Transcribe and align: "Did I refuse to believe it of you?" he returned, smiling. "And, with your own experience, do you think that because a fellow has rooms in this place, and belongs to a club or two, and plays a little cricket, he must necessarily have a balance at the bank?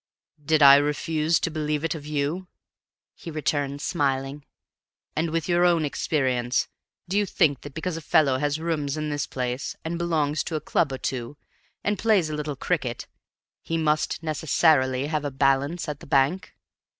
"Did 0.43 0.63
I 0.63 0.77
refuse 0.77 1.39
to 1.41 1.51
believe 1.51 1.83
it 1.83 1.93
of 1.93 2.07
you?" 2.07 2.47
he 3.13 3.29
returned, 3.29 3.81
smiling. 3.83 4.43
"And, 5.15 5.29
with 5.29 5.47
your 5.47 5.63
own 5.63 5.85
experience, 5.85 6.67
do 7.07 7.19
you 7.19 7.27
think 7.27 7.61
that 7.61 7.75
because 7.75 7.97
a 7.97 8.01
fellow 8.01 8.39
has 8.39 8.59
rooms 8.59 8.97
in 8.97 9.11
this 9.11 9.27
place, 9.27 9.75
and 9.85 9.99
belongs 9.99 10.43
to 10.45 10.55
a 10.55 10.59
club 10.59 10.91
or 10.91 10.97
two, 10.97 11.37
and 11.83 11.99
plays 11.99 12.31
a 12.31 12.35
little 12.35 12.55
cricket, 12.55 13.05
he 13.61 13.77
must 13.77 14.23
necessarily 14.23 15.05
have 15.05 15.23
a 15.23 15.29
balance 15.29 15.87
at 15.87 15.99
the 15.99 16.07
bank? 16.07 16.55